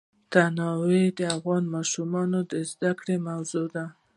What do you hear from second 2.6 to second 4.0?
زده کړې موضوع ده.